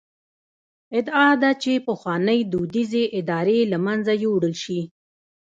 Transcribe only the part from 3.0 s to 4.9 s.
ادارې له منځه یووړل شي.